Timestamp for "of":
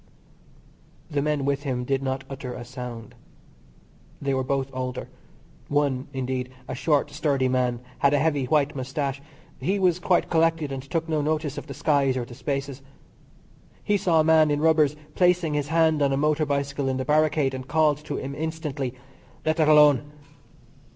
11.59-11.67